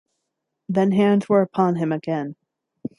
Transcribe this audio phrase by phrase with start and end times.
[0.67, 2.35] Then hands were upon him again.